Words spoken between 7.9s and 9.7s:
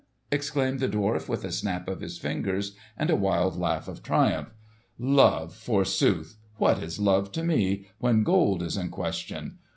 when gold is in question?